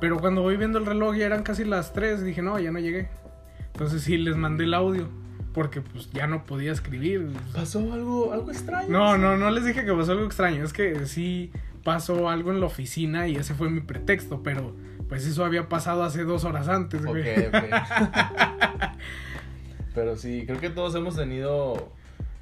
[0.00, 2.22] Pero cuando voy viendo el reloj ya eran casi las tres.
[2.24, 3.08] Dije, no, ya no llegué.
[3.72, 5.08] Entonces sí, les mandé el audio.
[5.52, 7.30] Porque pues ya no podía escribir.
[7.54, 8.88] ¿Pasó algo, algo extraño?
[8.90, 10.62] No, no, no les dije que pasó algo extraño.
[10.62, 11.50] Es que sí
[11.82, 14.74] pasó algo en la oficina y ese fue mi pretexto, pero
[15.08, 17.22] pues eso había pasado hace dos horas antes, güey.
[17.46, 17.54] ok.
[19.94, 21.90] Pero sí, creo que todos hemos tenido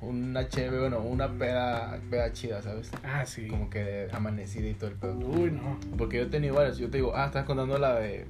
[0.05, 2.91] una chévere, bueno, una peda, peda chida, ¿sabes?
[3.03, 3.49] Ah, sí.
[3.49, 5.17] Como que amanecida y todo el pedo.
[5.19, 5.79] Uy, no.
[5.97, 6.79] Porque yo he tenido varias.
[6.79, 8.27] Yo te digo, ah, estás contando la de.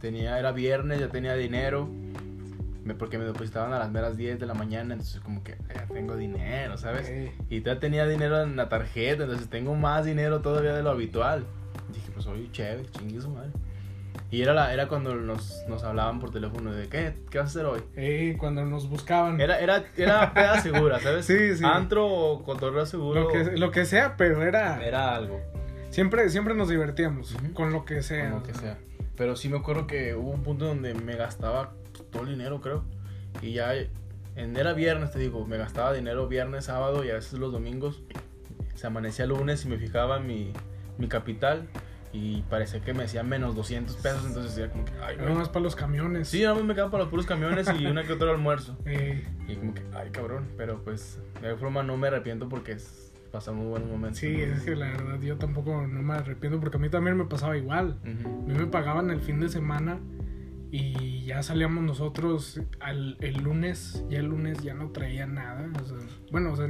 [0.00, 1.88] Tenía, era viernes, ya tenía dinero.
[2.84, 4.94] Me, porque me depositaban a las meras 10 de la mañana.
[4.94, 7.08] Entonces, como que ya tengo dinero, ¿sabes?
[7.08, 7.46] Ok.
[7.50, 9.24] Y ya tenía dinero en la tarjeta.
[9.24, 11.44] Entonces, tengo más dinero todavía de lo habitual.
[11.92, 13.50] Dije, pues oye, chévere, chingue su madre.
[14.30, 17.14] Y era, la, era cuando nos, nos hablaban por teléfono de, ¿qué?
[17.30, 17.80] ¿Qué vas a hacer hoy?
[17.94, 19.40] Eh, cuando nos buscaban.
[19.40, 21.26] Era, era, era peda segura, ¿sabes?
[21.26, 21.64] Sí, sí.
[21.64, 23.22] Antro o cotorreo seguro.
[23.22, 24.84] lo, que, lo que sea, pero era...
[24.84, 25.40] Era algo.
[25.90, 27.52] Siempre, siempre nos divertíamos Ujú.
[27.52, 28.30] con lo que sea.
[28.30, 28.60] Como o que sea.
[28.60, 28.78] sea.
[29.16, 31.72] Pero sí me acuerdo que hubo un punto donde me gastaba
[32.10, 32.84] todo el dinero, creo.
[33.40, 33.74] Y ya
[34.34, 38.02] en, era viernes, te digo, me gastaba dinero viernes, sábado y a veces los domingos.
[38.74, 40.52] Se amanecía lunes y me fijaba en mi,
[40.98, 41.68] mi capital
[42.12, 44.24] y parecía que me hacía menos 200 pesos.
[44.26, 45.38] Entonces era como que, ay, Nada güey.
[45.38, 46.28] más para los camiones.
[46.28, 48.76] Sí, nada más me quedaba para los puros camiones y una que otro almuerzo.
[48.86, 50.48] Eh, Y como que, ay, cabrón.
[50.56, 54.18] Pero pues, de alguna forma no me arrepiento porque es- pasamos buenos momentos.
[54.20, 57.24] sí, es que la verdad yo tampoco no me arrepiento porque a mí también me
[57.26, 57.98] pasaba igual.
[58.04, 59.98] A mí me pagaban el fin de semana
[60.70, 64.04] y ya salíamos nosotros al, el lunes.
[64.08, 65.68] Ya el lunes ya no traía nada.
[65.82, 65.96] o sea,
[66.30, 66.66] bueno, o sea,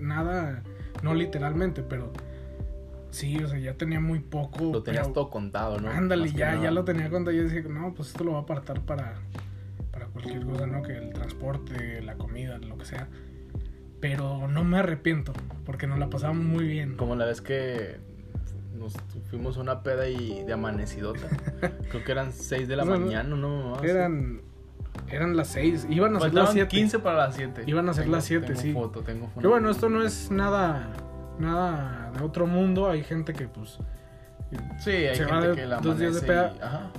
[0.00, 0.62] nada,
[1.02, 2.12] no literalmente, pero
[3.16, 4.64] sí, o sea, ya tenía muy poco.
[4.72, 5.90] Lo tenías pero- todo contado, ¿no?
[5.90, 6.62] Ándale, ya, nada.
[6.64, 9.14] ya lo tenía cuando yo decía, no, pues esto lo voy a apartar para,
[9.90, 10.82] para cualquier cosa, ¿no?
[10.82, 13.08] Que el transporte, la comida, lo que sea.
[14.00, 15.32] Pero no me arrepiento,
[15.64, 16.96] porque nos la pasamos muy bien.
[16.96, 17.96] Como la vez que
[18.78, 18.92] nos
[19.30, 21.26] fuimos a una peda y de amanecidota.
[21.90, 23.82] Creo que eran 6 de la O sea, mañana, ¿no?
[23.82, 24.42] Eran,
[25.10, 26.68] eran las seis, iban a ser las Faltaban siete.
[26.68, 27.62] 15 para las 7.
[27.66, 28.72] Iban a ser las siete, tengo sí.
[28.72, 29.40] Foto, tengo foto.
[29.40, 30.92] Que bueno, esto no es nada,
[31.38, 32.88] nada de otro mundo.
[32.88, 33.78] Hay gente que, pues,
[34.78, 36.62] Sí, hay se va gente de que la dos días de amanece y-.
[36.62, 36.90] Ajá.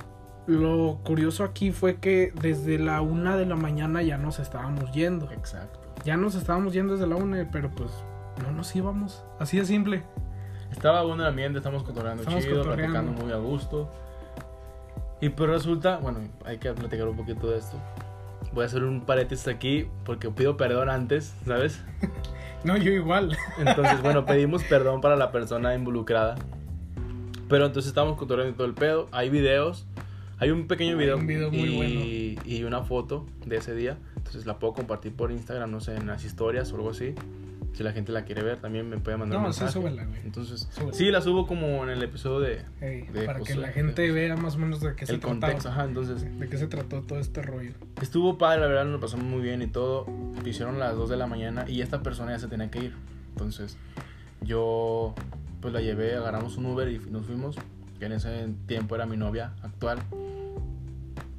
[0.46, 5.30] lo curioso aquí fue que desde la una de la mañana ya nos estábamos yendo.
[5.32, 5.80] Exacto.
[6.04, 7.90] Ya nos estábamos yendo desde la una, pero pues
[8.42, 9.24] no nos íbamos.
[9.38, 10.02] Así de simple.
[10.70, 12.98] Estaba bueno el ambiente, estamos cotorreando Estamos chido, cotorreando.
[12.98, 13.90] platicando muy a gusto.
[15.20, 17.76] Y pues resulta, bueno, hay que platicar un poquito de esto.
[18.52, 21.82] Voy a hacer un paréntesis aquí porque pido perdón antes, ¿sabes?
[22.68, 23.34] No, yo igual.
[23.58, 26.34] Entonces, bueno, pedimos perdón para la persona involucrada.
[27.48, 29.08] Pero entonces estamos cotorreando y todo el pedo.
[29.10, 29.86] Hay videos.
[30.36, 33.96] Hay un pequeño video, un video muy y, y una foto de ese día.
[34.16, 37.14] Entonces la puedo compartir por Instagram, no sé, en las historias o algo así.
[37.78, 39.80] Si la gente la quiere ver, también me puede mandar un No, sí, mensaje.
[39.80, 40.20] súbela, güey.
[40.24, 40.92] Entonces, Súbela.
[40.94, 44.10] sí, la subo como en el episodio de Ey, De para que la gente de
[44.10, 45.68] vea más o menos de qué se el contexto.
[45.68, 47.70] Ajá, entonces De qué se trató todo este rollo.
[48.02, 50.06] estuvo padre, la verdad, nos lo pasamos muy bien y todo.
[50.42, 52.94] Lo hicieron las 2 de la mañana y esta persona ya se tenía que ir.
[53.30, 53.76] Entonces,
[54.42, 55.14] yo
[55.60, 57.56] pues la llevé, agarramos un Uber y nos fuimos.
[58.00, 59.98] Que en ese tiempo era mi novia actual.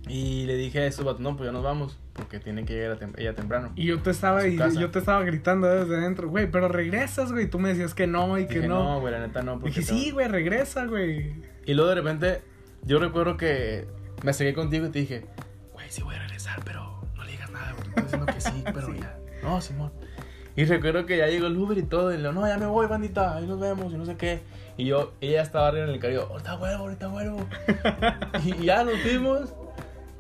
[0.09, 1.97] Y le dije a estos vatos, no, pues ya nos vamos.
[2.13, 3.71] Porque tiene que llegar a tem- ella temprano.
[3.75, 7.31] Y yo te estaba, su y yo te estaba gritando desde adentro, güey, pero regresas,
[7.31, 7.47] güey.
[7.49, 8.83] Tú me decías que no y que no.
[8.95, 9.59] no, güey, la neta no.
[9.59, 11.33] porque Dije, sí, güey, regresa, güey.
[11.65, 12.41] Y luego de repente,
[12.83, 13.87] yo recuerdo que
[14.23, 15.25] me acerqué contigo y te dije,
[15.73, 18.63] güey, sí voy a regresar, pero no le digas nada, porque estoy diciendo que sí,
[18.65, 18.99] pero Sí.
[18.99, 19.17] ya.
[19.43, 19.91] No, Simón.
[20.55, 22.65] Y recuerdo que ya llegó el Uber y todo, y le digo, no, ya me
[22.65, 24.41] voy, bandita, ahí nos vemos, y no sé qué.
[24.75, 27.45] Y yo, ella estaba arriba en el carro, ahorita vuelvo, ahorita vuelvo.
[28.43, 29.53] y ya nos fuimos,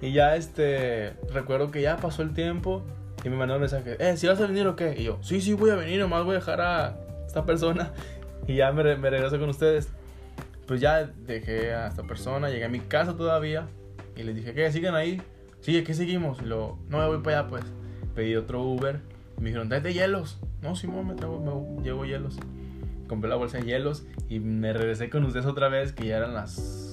[0.01, 2.83] y ya, este, recuerdo que ya pasó el tiempo,
[3.23, 4.95] y me mandó un mensaje, eh, ¿si vas a venir o qué?
[4.97, 7.93] Y yo, sí, sí, voy a venir, nomás voy a dejar a esta persona,
[8.47, 9.89] y ya me, me regreso con ustedes.
[10.67, 13.65] Pues ya dejé a esta persona, llegué a mi casa todavía
[14.15, 14.71] y les dije, ¿qué?
[14.71, 15.19] ¿Siguen ahí?
[15.61, 16.39] Sí, ¿qué seguimos?
[16.43, 17.63] Y luego, no, me voy para allá pues.
[18.13, 18.99] Pedí otro Uber
[19.39, 20.37] me dijeron, tráete hielos.
[20.61, 22.37] No, Simón, me traigo, me llevo hielos.
[23.07, 26.33] Compré la bolsa de hielos y me regresé con ustedes otra vez, que ya eran
[26.33, 26.88] las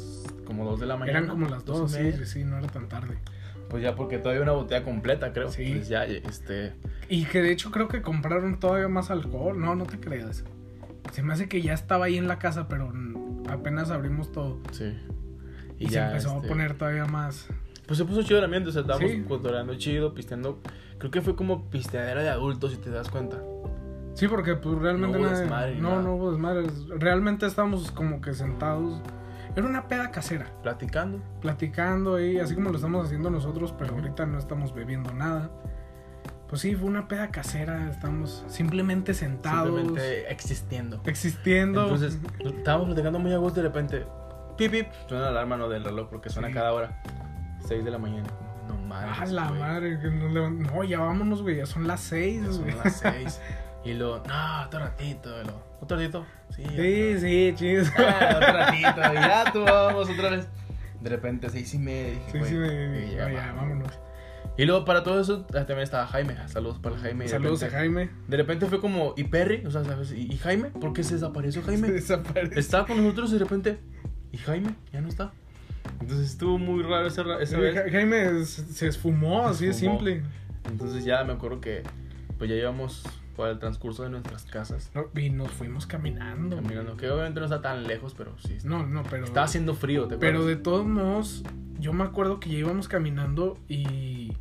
[0.47, 1.19] como 2 de la mañana.
[1.19, 3.19] Eran como las dos dos, sí, sí, no era tan tarde.
[3.69, 5.51] Pues ya porque todavía una botella completa, creo.
[5.51, 5.65] Sí.
[5.65, 6.73] Entonces ya, este...
[7.09, 9.61] Y que de hecho creo que compraron todavía más alcohol.
[9.61, 10.45] No, no te creas.
[11.13, 12.93] Se me hace que ya estaba ahí en la casa, pero
[13.51, 14.61] apenas abrimos todo.
[14.71, 14.97] Sí.
[15.79, 17.49] Y, se empezó este, a poner todavía más.
[17.87, 19.25] Pues se puso chido el ambiente, o sea, estábamos Sí.
[19.29, 20.61] cotorreando chido, pisteando.
[20.99, 23.43] Creo que fue como pisteadera de adultos, si te das cuenta.
[24.15, 26.03] Sí, porque pues realmente No hubo nadie- desmadre no, nada.
[26.03, 26.67] no hubo desmadre.
[26.99, 29.03] Realmente estábamos como que sentados.
[29.57, 31.19] Era una peda casera, Platicando.
[31.41, 35.51] platicando ahí, así como lo estamos haciendo nosotros, pero ahorita no estamos bebiendo nada.
[36.49, 41.01] Pues sí, fue una peda casera, estamos simplemente sentados, Simplemente existiendo.
[41.07, 41.83] existiendo.
[41.85, 44.07] Entonces, estábamos platicando muy a gusto y de repente,
[44.57, 46.55] pip, pip, suena la alarma no del reloj porque suena Sí.
[46.55, 47.03] cada hora.
[47.67, 48.29] 6 de la mañana.
[48.69, 49.19] No mames.
[49.21, 52.73] Ah, la madre, que No, ya vámonos, güey, ya son las seis, Ya güey.
[52.73, 53.41] Son las 6.
[53.87, 55.31] Y luego, no, otro ratito.
[55.41, 56.27] Y luego, ¿Otro ratito?
[56.55, 56.63] Sí.
[56.77, 57.93] Sí, sí, chis.
[57.99, 59.13] Ah, otro ratito.
[59.13, 60.49] Y ya tú vamos otra vez.
[61.01, 62.15] De repente, seis y media.
[62.15, 63.93] Dije, Sí, güey, sí, me, güey, ya, ya, ya, vámonos.
[64.59, 66.35] Y luego para todo eso ah, también estaba Jaime.
[66.49, 67.27] Saludos para el Jaime.
[67.27, 68.09] y Saludos a Jaime.
[68.27, 69.65] De repente fue como, ¿y Perry?
[69.67, 70.13] O sea, ¿sabes?
[70.13, 70.71] ¿Y, y Jaime?
[70.71, 71.89] ¿Por qué se desapareció Jaime?
[71.91, 72.59] Desaparece.
[72.59, 73.79] Estaba con nosotros y de repente,
[74.33, 74.75] ¿y Jaime?
[74.93, 75.33] Ya no está.
[76.01, 77.93] Entonces estuvo muy raro esa, ra- esa vez.
[77.93, 80.23] Jaime se se esfumó, así de simple.
[80.71, 81.83] Entonces ya me acuerdo que
[82.39, 83.03] pues ya íbamos
[83.37, 86.57] por el transcurso de nuestras casas No, y nos fuimos caminando.
[86.57, 88.57] caminando, que obviamente no está tan lejos, pero sí.
[88.65, 89.25] No, no, pero.
[89.27, 91.43] Estaba haciendo frío, ¿te Pero de todos modos,
[91.79, 94.33] yo me acuerdo que ya íbamos caminando y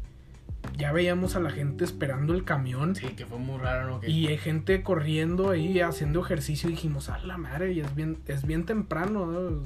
[0.77, 2.95] ya veíamos a la gente esperando el camión.
[2.95, 4.07] Sí, que fue muy raro, ¿no?
[4.07, 8.17] Y hay gente corriendo ahí haciendo ejercicio y dijimos, a la madre, y es bien,
[8.27, 9.39] es bien temprano, ¿no?
[9.61, 9.65] O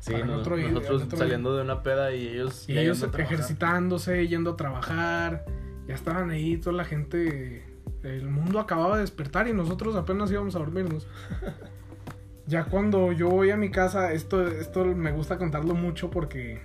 [0.00, 4.26] sea, sí, no- otro nosotros otro saliendo de una peda y ellos y ellos ejercitándose,
[4.28, 5.44] yendo a trabajar,
[5.86, 7.64] ya estaban ahí, toda la gente,
[8.02, 11.06] el mundo acababa de despertar y nosotros apenas íbamos a dormirnos.
[12.46, 16.60] ya cuando yo voy a mi casa, esto, esto me gusta contarlo mucho porque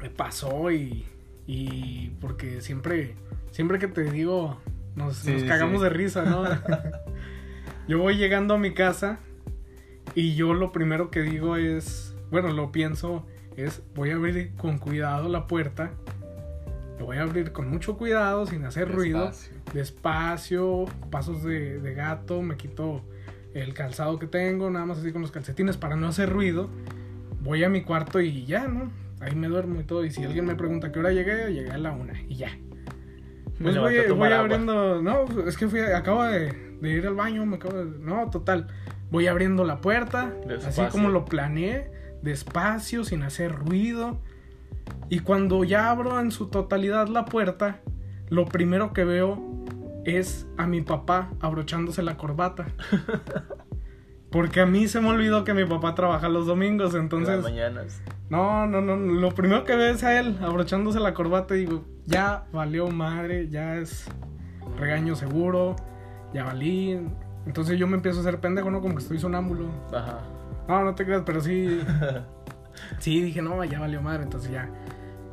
[0.00, 1.06] me pasó y,
[1.46, 3.14] y porque siempre,
[3.50, 4.60] siempre que te digo,
[4.96, 5.84] nos, Sí, nos cagamos sí.
[5.84, 6.44] de risa, ¿no?
[7.88, 9.18] yo voy llegando a mi casa
[10.14, 14.78] y yo lo primero que digo es, bueno, lo pienso, es voy a abrir con
[14.78, 15.92] cuidado la puerta.
[16.98, 19.26] Lo voy a abrir con mucho cuidado, sin hacer ruido.
[19.26, 19.52] Despacio.
[19.72, 23.02] Despacio, pasos de, de gato, me quito
[23.54, 26.68] el calzado que tengo, nada más así con los calcetines para no hacer ruido.
[27.40, 28.90] Voy a mi cuarto y ya, ¿no?
[29.20, 30.04] Ahí me duermo y todo.
[30.04, 32.50] Y si alguien me pregunta a qué hora llegué, llegué a la una y ya.
[33.60, 35.02] Pues voy, a voy abriendo.
[35.02, 37.98] No, es que fui, acabo de, de ir al baño, me acabo de.
[37.98, 38.68] No, total.
[39.10, 40.88] Voy abriendo la puerta, así Despacio.
[40.90, 41.90] como lo planeé,
[42.22, 44.20] despacio, sin hacer ruido.
[45.08, 47.80] Y cuando ya abro en su totalidad la puerta,
[48.28, 49.42] lo primero que veo
[50.04, 52.66] es a mi papá abrochándose la corbata.
[54.30, 57.42] Porque a mí se me olvidó que mi papá trabaja los domingos, En las entonces...
[57.42, 58.02] mañanas.
[58.28, 58.96] No, no, no.
[58.96, 63.48] Lo primero que veo es a él abrochándose la corbata y digo, ya valió madre,
[63.48, 64.06] ya es
[64.78, 65.76] regaño seguro,
[66.34, 67.00] ya valí.
[67.46, 68.82] Entonces yo me empiezo a hacer pendejo, ¿no?
[68.82, 69.70] Como que estoy sonámbulo.
[69.94, 70.18] Ajá.
[70.68, 71.80] No, no te creas, pero sí.
[72.98, 74.22] Sí, dije, no, ya valió madre.
[74.24, 74.68] Entonces ya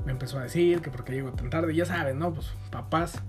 [0.06, 2.34] me empezó a decir que porque llego tan tarde, ya sabes, ¿no?
[2.34, 3.22] Pues papás.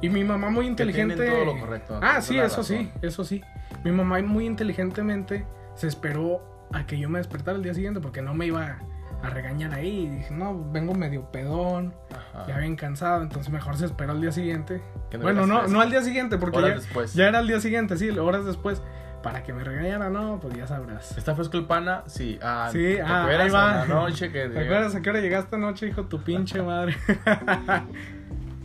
[0.00, 1.14] Y mi mamá muy inteligente.
[1.28, 3.42] todo lo correcto, Ah, sí, eso sí, eso sí.
[3.84, 8.20] Mi mamá muy inteligentemente se esperó a que yo me despertara el día siguiente porque
[8.22, 8.78] no me iba
[9.22, 10.06] a regañar ahí.
[10.06, 12.46] Y dije, no, vengo medio pedón, Ajá.
[12.48, 14.80] ya bien cansado, entonces mejor se esperó al día siguiente.
[15.12, 17.14] No bueno, no, no al día siguiente, porque ya, después.
[17.14, 18.82] ya era el día siguiente, sí, horas después.
[19.22, 21.16] Para que me regañara, no, pues ya sabrás.
[21.16, 22.02] ¿Está fresco el pana?
[22.06, 22.38] Sí.
[22.42, 23.86] Ah, Sí, ¿te ah, ahí va.
[23.86, 24.48] noche que...
[24.48, 26.04] ¿Te acuerdas a qué hora llegaste anoche, hijo?
[26.04, 26.96] Tu pinche madre.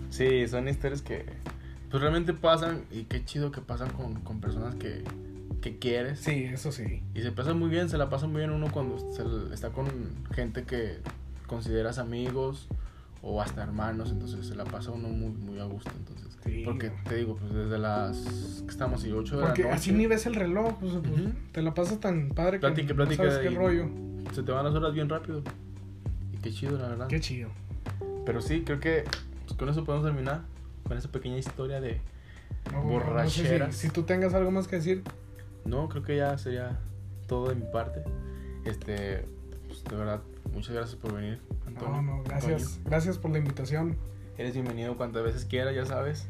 [0.10, 1.26] Sí, son historias que
[1.92, 5.04] pues realmente pasan y qué chido que pasan con, con personas que,
[5.62, 6.20] que quieres.
[6.20, 7.04] sí, eso sí.
[7.14, 9.88] Y se pasa muy bien, se la pasa muy bien uno cuando se está con
[10.34, 11.00] gente que
[11.46, 12.68] consideras amigos
[13.22, 15.92] o hasta hermanos, entonces se la pasa uno muy, muy a gusto.
[15.98, 16.62] Entonces, Sí.
[16.64, 19.92] porque te digo, pues desde las que estamos y 8 de Porque la noche, así
[19.92, 23.18] ni ves el reloj, pues, pues, te la pasas tan padre que Platique, no platique
[23.30, 23.90] sabes qué rollo.
[24.32, 25.42] se te van las horas bien rápido.
[26.32, 27.08] Y qué chido, la verdad.
[27.08, 27.50] Qué chido.
[28.26, 29.04] Pero sí, creo que
[29.46, 30.42] pues, con eso podemos terminar.
[30.88, 32.00] Con esa pequeña historia de...
[32.72, 33.76] No, no sé Borracheras.
[33.76, 35.04] si, si tú tengas algo más que decir.
[35.66, 36.80] No, creo que ya sería
[37.28, 38.04] todo de mi parte.
[38.64, 39.26] Este,
[39.68, 40.22] pues de verdad,
[40.54, 42.02] muchas gracias por venir, Antonio.
[42.02, 42.80] No, no, gracias.
[42.86, 43.98] Gracias por la invitación.
[44.38, 46.28] Eres bienvenido cuantas veces quieras, ya sabes.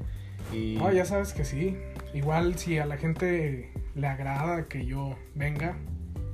[0.54, 1.78] Y No, ya sabes que sí.
[2.14, 5.76] Igual si a la gente le agrada que yo venga,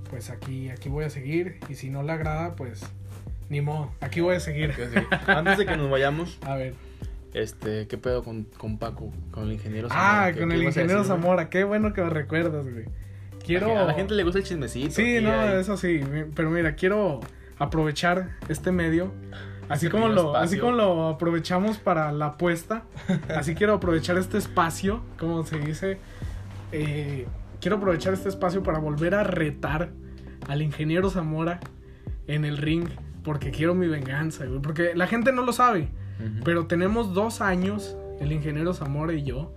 [0.10, 1.60] pues aquí, aquí voy a seguir.
[1.70, 2.84] Y si no le agrada, pues
[3.50, 3.92] ni modo.
[4.02, 4.74] Aquí voy a seguir.
[5.28, 6.76] Antes de que nos vayamos, A ver.
[7.34, 9.12] este, ¿qué pedo con, con Paco?
[9.32, 11.08] Con el ingeniero Ah, ¿Qué- con el ingeniero decir?
[11.16, 11.50] Zamora.
[11.50, 12.86] Qué bueno que me recuerdas, güey.
[13.44, 13.78] Quiero...
[13.78, 14.92] A la gente le gusta el chismecito.
[14.92, 16.00] Sí, no, eso sí.
[16.36, 17.20] Pero mira, quiero
[17.64, 19.12] aprovechar este medio.
[19.70, 22.84] Así como, lo, así como lo aprovechamos para la apuesta,
[23.36, 26.00] así quiero aprovechar este espacio, como se dice,
[26.74, 27.26] eh,
[27.62, 29.92] quiero aprovechar este espacio para volver a retar
[30.50, 31.62] al ingeniero Zamora
[32.28, 32.88] en el ring,
[33.24, 35.88] porque quiero mi venganza, güey, porque la gente no lo sabe,
[36.44, 39.54] pero tenemos dos años, el ingeniero Zamora y yo,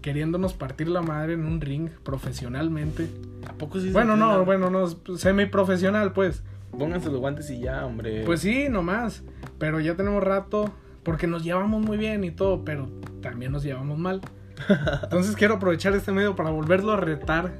[0.00, 3.08] queriéndonos partir la madre en un ring profesionalmente.
[3.46, 6.42] ¿A poco sí Bueno, no, bueno, no, semi-profesional, pues.
[6.78, 8.24] Pónganse los guantes y ya, hombre.
[8.24, 9.22] Pues sí, nomás.
[9.58, 12.88] Pero ya tenemos rato, porque nos llevamos muy bien y todo, pero
[13.22, 14.20] también nos llevamos mal.
[15.02, 17.52] Entonces quiero aprovechar este medio para volverlo a retar,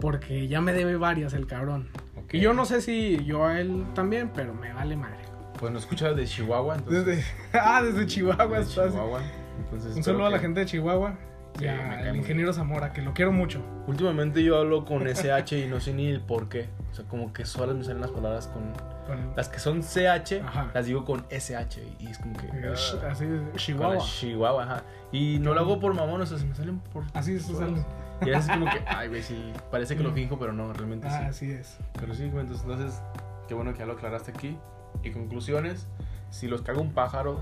[0.00, 1.88] porque ya me debe varias el cabrón.
[2.32, 5.18] Y yo no sé si yo a él también, pero me vale madre.
[5.58, 7.06] Pues nos escucha desde Chihuahua, entonces.
[7.06, 7.24] Desde,
[7.58, 8.90] ah, desde Chihuahua desde.
[8.90, 9.22] Chihuahua.
[9.58, 11.18] Entonces, Un saludo a la gente de Chihuahua.
[11.60, 13.62] Y ingeniero Zamora, que lo quiero mucho.
[13.86, 16.68] Últimamente yo hablo con SH y no sé ni el por qué.
[16.90, 18.62] O sea, como que solo me salen las palabras con.
[19.06, 20.70] Con- Las que son CH, Ajá.
[20.74, 21.80] las digo con SH.
[22.00, 22.46] Y es como que.
[22.46, 23.98] eh, ah, así es, Chihuahua.
[23.98, 24.82] Chihuahua, ajá.
[25.12, 27.04] Y no lo hago por mamón, o sea, se me salen por.
[27.14, 27.84] Así se sale.
[28.22, 31.18] Y veces como que, ay, güey, sí, parece que lo finjo, pero no, realmente Ah,
[31.20, 31.24] sí.
[31.26, 31.78] así es.
[32.00, 33.02] Pero sí, güey, entonces, entonces,
[33.46, 34.56] qué bueno que ya lo aclaraste aquí.
[35.02, 35.86] Y conclusiones,
[36.30, 37.38] si los caga un pájaro,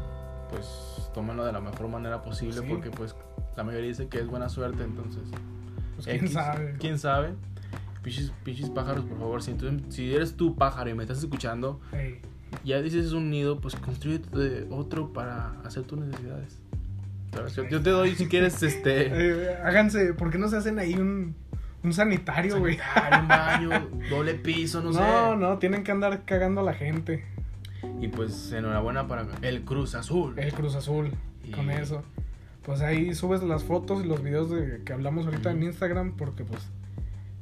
[0.51, 2.67] pues tómenlo de la mejor manera posible, Sí.
[2.69, 3.15] porque pues
[3.57, 5.23] la mayoría dice que es buena suerte, entonces.
[5.95, 6.75] Pues quién X, sabe.
[6.79, 7.35] ¿Quién sabe?
[8.03, 9.55] Pinches, pinches pájaros, por favor, si,
[9.89, 12.21] si eres tú pájaro y me estás escuchando, Ey,
[12.65, 14.21] ya dices un nido, pues construye
[14.71, 16.59] otro para hacer tus necesidades.
[17.33, 17.55] ¿Sabes?
[17.57, 19.07] Yo, yo te doy, si quieres, este...
[19.09, 21.35] eh, háganse, ¿por qué no se hacen ahí un,
[21.83, 22.79] un sanitario, güey?
[23.23, 23.71] un baño,
[24.11, 25.37] doble piso, no, No, sé.
[25.39, 27.25] no, tienen que andar cagando a la gente.
[28.01, 30.39] Y pues enhorabuena para el Cruz Azul.
[30.39, 31.11] El Cruz Azul,
[31.45, 32.03] Y- con eso.
[32.65, 35.63] Pues ahí subes las fotos y los videos de que hablamos ahorita en.
[35.65, 36.63] Instagram, porque pues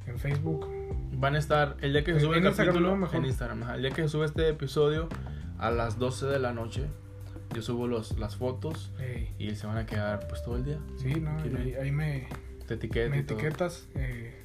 [0.07, 0.67] en Facebook.
[1.15, 2.97] Van a estar, el día que se En sube el Instagram, capítulo, ¿no?
[3.03, 3.17] Mejor.
[3.17, 5.09] en Instagram, el día que se sube este episodio,
[5.59, 6.87] a las 12 de la noche,
[7.55, 10.79] yo subo los, las fotos ey, y se van a quedar pues todo el día.
[10.97, 11.31] sí, ¿no?
[11.39, 12.27] Ahí, ahí me,
[12.67, 13.87] Te etiquetas me etiquetas.
[13.95, 14.41] eh,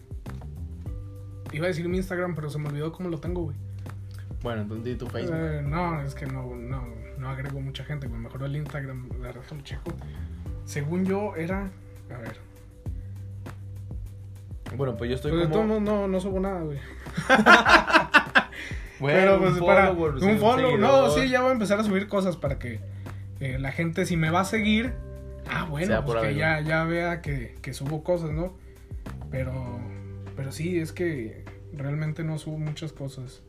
[1.54, 3.56] iba a decir mi Instagram, pero se me olvidó cómo lo tengo, güey.
[4.48, 5.36] Bueno, entonces di tu Facebook.
[5.38, 8.22] Eh, no, es que no, no, no agrego mucha gente, güey.
[8.22, 9.92] Mejor el Instagram, la lo checo.
[10.64, 11.70] Según yo, era.
[12.10, 12.38] A ver.
[14.78, 15.66] Bueno, pues yo estoy Pues de como...
[15.68, 16.80] modos, no, no subo nada, güey.
[19.02, 19.88] Bueno, Pero un pues para.
[19.88, 20.78] follower, Un sí, follow.
[20.78, 22.80] No, sí, ya voy a empezar a subir cosas para que
[23.42, 24.94] eh, la gente, si me va a seguir.
[25.52, 26.40] Ah, bueno, Sea pues que algo.
[26.40, 28.56] ya, ya vea que, que subo cosas, ¿no?
[29.30, 29.78] Pero.
[30.38, 33.44] Pero sí, es que realmente no subo muchas cosas.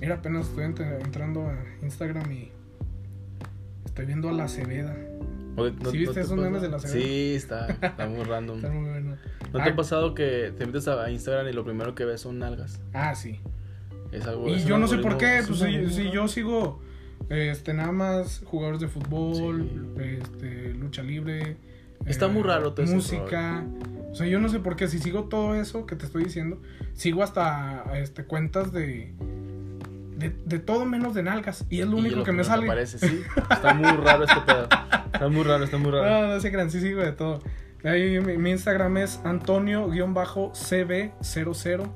[0.00, 2.50] Mira, apenas estoy ent- entrando a Instagram y.
[3.84, 4.96] Estoy viendo a la Ceveda.
[5.56, 6.98] ¿No- no- ¿Sí no viste te esos memes de la Cebeda?
[7.06, 8.56] Sí, está, está muy random.
[8.62, 9.16] Está muy bueno.
[9.52, 12.22] ¿No te Ah, ha pasado que te metes a Instagram y lo primero que ves
[12.22, 12.80] son nalgas?
[12.94, 13.38] Ah, sí.
[14.12, 15.60] Es algo Y es yo no sé por qué, es pues
[15.94, 16.80] si, yo sigo
[17.28, 20.02] este nada más jugadores de fútbol, Sí.
[20.22, 21.56] este lucha libre, eh,
[22.06, 23.64] Está muy raro todo música.
[24.10, 26.60] O sea, yo no sé por qué si sigo todo eso que te estoy diciendo,
[26.94, 29.14] sigo hasta este cuentas de
[30.22, 32.64] de, de todo menos de nalgas y es lo Y único lo que me sale.
[32.66, 33.22] aparece, sí.
[33.50, 34.68] Está muy raro este pedo.
[35.12, 36.26] Está muy raro, está muy raro.
[36.28, 37.40] No, no sé, gran, sí sigo de todo.
[37.84, 41.90] Ahí mi, mi Instagram es Antonio-CB00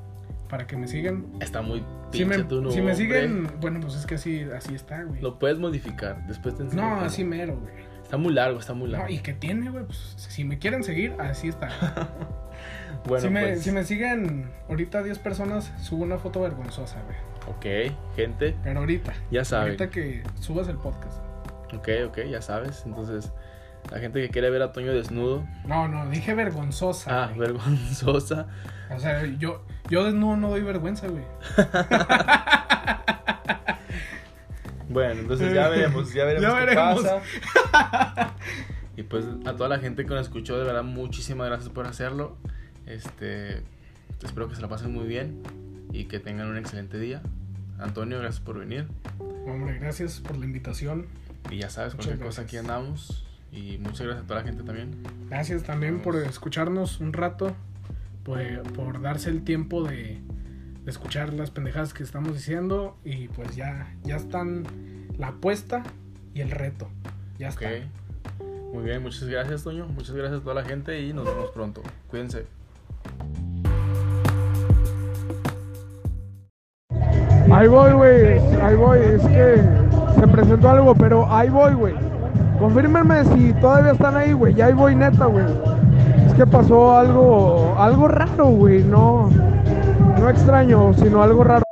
[0.48, 1.26] para que me sigan.
[1.40, 1.80] Está muy
[2.12, 5.20] Si pinche me, tu si me siguen, bueno, pues es que así, así está, güey.
[5.20, 6.26] Lo puedes modificar.
[6.26, 7.74] Después te enseño No, así mero, güey.
[8.02, 9.12] Está muy largo, está muy No, largo.
[9.12, 11.68] y que tiene, güey, pues si me quieren seguir, así está.
[13.06, 13.62] Bueno, si, me, pues.
[13.62, 17.16] si me siguen ahorita 10 personas, subo una foto vergonzosa, güey.
[17.48, 17.66] Ok,
[18.16, 19.12] gente, Pero ahorita.
[19.30, 19.66] ya saben.
[19.66, 21.18] Ahorita que subas el podcast.
[21.74, 22.82] Ok, ok, ya sabes.
[22.87, 23.32] Entonces,
[23.90, 25.44] la gente que quiere ver a Toño desnudo.
[25.64, 27.24] No, no, dije vergonzosa.
[27.24, 27.48] Ah, güey.
[27.52, 28.46] vergonzosa.
[28.94, 31.24] O sea, yo, yo desnudo no doy vergüenza, güey.
[34.88, 37.02] Bueno, entonces ya veremos, ya veremos Ya qué veremos.
[37.02, 38.32] pasa.
[38.96, 42.38] Y pues a toda la gente que nos escuchó, de verdad, muchísimas gracias por hacerlo.
[42.87, 43.62] Este,
[44.24, 45.42] espero que se la pasen muy bien
[45.96, 47.22] y que tengan un excelente día.
[47.78, 48.87] Antonio, gracias por venir.
[49.46, 51.06] Hombre, gracias por la invitación.
[51.50, 53.24] Y ya sabes, Muchas cualquier cosa aquí andamos.
[53.52, 54.90] Y muchas gracias a toda la gente también.
[55.28, 57.54] Gracias también por escucharnos un rato.
[58.24, 58.40] Por,
[58.72, 60.18] por darse el tiempo de,
[60.85, 62.98] de escuchar las pendejadas que estamos diciendo.
[63.04, 64.64] Y pues ya, ya están
[65.18, 65.82] la apuesta
[66.35, 66.88] y el reto.
[67.38, 67.62] Ya Ok.
[67.62, 67.87] está.
[68.72, 69.87] Muy bien, muchas gracias, Toño.
[69.87, 71.82] Muchas gracias a toda la gente y nos vemos pronto.
[72.09, 72.46] Cuídense.
[77.52, 79.62] Ahí voy, güey, ahí voy, es que
[80.18, 81.94] se presentó algo, pero ahí voy, güey.
[82.59, 85.44] Confírmenme si todavía están ahí, güey, ya ahí voy neta, güey.
[86.26, 89.30] Es que pasó algo, algo raro, güey, no,
[90.18, 91.65] no extraño, sino algo raro.